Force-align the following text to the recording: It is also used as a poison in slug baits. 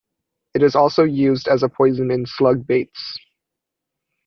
It 0.55 0.63
is 0.63 0.73
also 0.73 1.03
used 1.03 1.47
as 1.47 1.61
a 1.61 1.69
poison 1.69 2.09
in 2.09 2.25
slug 2.25 2.65
baits. 2.65 3.19